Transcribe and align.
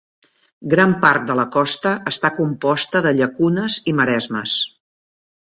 Gran 0.73 0.95
part 1.03 1.27
de 1.31 1.35
la 1.41 1.45
costa 1.57 1.93
està 2.13 2.33
composta 2.39 3.05
de 3.09 3.15
llacunes 3.21 3.79
i 3.93 3.97
maresmes. 4.01 4.57